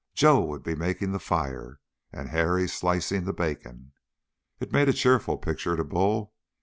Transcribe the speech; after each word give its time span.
Joe 0.15 0.43
would 0.43 0.63
be 0.63 0.73
making 0.73 1.11
the 1.11 1.19
fire, 1.19 1.79
and 2.11 2.29
Harry 2.29 2.67
slicing 2.67 3.23
the 3.25 3.33
bacon. 3.33 3.91
It 4.59 4.71
made 4.73 4.89
a 4.89 4.93
cheerful 4.93 5.37
picture 5.37 5.75
to 5.77 5.83
Bull. 5.83 6.33